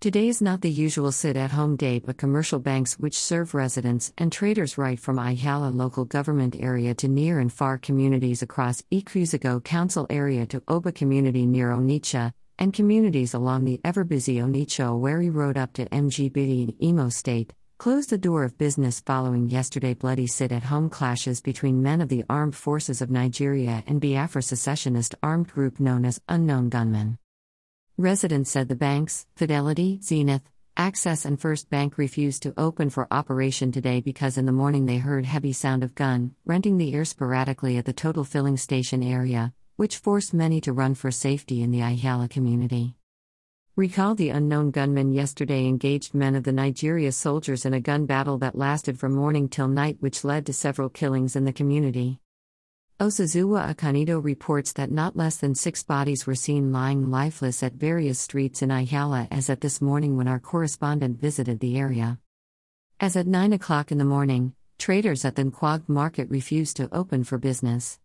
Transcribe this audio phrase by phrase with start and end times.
[0.00, 4.12] Today is not the usual sit at home day, but commercial banks which serve residents
[4.16, 9.64] and traders right from Ihiala local government area to near and far communities across Ekwusigo
[9.64, 15.34] Council area to Oba community near Onitsha, and communities along the ever busy Onitsha Owerri
[15.34, 20.28] Road up to Mgbidi in Imo State, closed the door of business following yesterday bloody
[20.28, 25.16] sit at home clashes between men of the Armed Forces of Nigeria and Biafra secessionist
[25.24, 27.18] armed group known as Unknown Gunmen.
[28.00, 33.72] Residents said the banks, Fidelity, Zenith, Access, and First Bank refused to open for operation
[33.72, 37.76] today because in the morning they heard heavy sound of gun, renting the air sporadically
[37.76, 41.80] at the total filling station area, which forced many to run for safety in the
[41.80, 42.94] Ihiala community.
[43.74, 48.38] Recall the unknown gunmen yesterday engaged men of the Nigeria soldiers in a gun battle
[48.38, 52.20] that lasted from morning till night, which led to several killings in the community.
[53.00, 58.18] Osazuwa Akanido reports that not less than six bodies were seen lying lifeless at various
[58.18, 62.18] streets in Ihiala as at this morning when our correspondent visited the area.
[62.98, 67.22] As at 9 o'clock in the morning, traders at the Nkwag market refused to open
[67.22, 68.00] for business.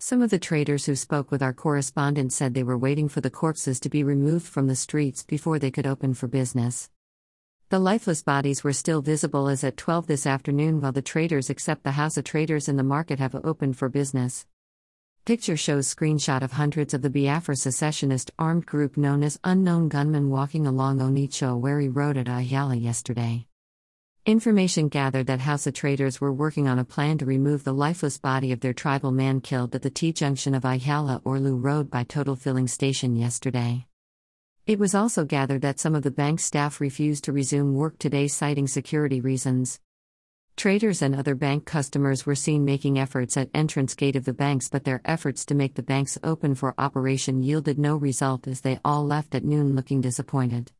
[0.00, 3.30] Some of the traders who spoke with our correspondent said they were waiting for the
[3.30, 6.90] corpses to be removed from the streets before they could open for business.
[7.70, 11.82] The lifeless bodies were still visible as at 12 this afternoon while the traders except
[11.82, 14.46] the Hausa Traders in the market have opened for business.
[15.26, 20.30] Picture shows screenshot of hundreds of the Biafra secessionist armed group known as Unknown Gunmen
[20.30, 23.46] walking along Onitsha Owerri Road at Ihiala yesterday.
[24.24, 28.50] Information gathered that Hausa Traders were working on a plan to remove the lifeless body
[28.50, 32.34] of their tribal man killed at the T junction of Ihiala Orlu Road by Total
[32.34, 33.87] Filling Station yesterday.
[34.68, 38.28] It was also gathered that some of the bank staff refused to resume work today,
[38.28, 39.80] citing security reasons.
[40.58, 44.68] Traders and other bank customers were seen making efforts at entrance gate of the banks,
[44.68, 48.78] but their efforts to make the banks open for operation yielded no result as they
[48.84, 50.70] all left at noon looking disappointed.